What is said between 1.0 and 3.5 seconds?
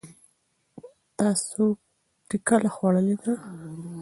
تاسې ټکله خوړلې ده؟